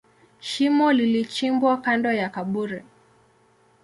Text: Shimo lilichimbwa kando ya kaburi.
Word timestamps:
Shimo 0.39 0.93
lilichimbwa 0.93 1.77
kando 1.81 2.11
ya 2.13 2.29
kaburi. 2.29 2.81